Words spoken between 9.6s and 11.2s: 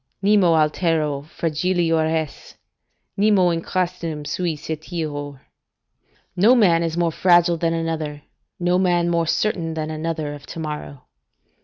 than another of to morrow."